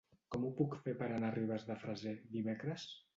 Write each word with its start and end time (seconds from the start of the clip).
Com 0.35 0.45
ho 0.45 0.49
puc 0.61 0.77
fer 0.85 0.93
per 1.01 1.09
anar 1.09 1.29
a 1.33 1.35
Ribes 1.35 1.65
de 1.67 1.75
Freser 1.83 2.15
dimecres? 2.39 2.87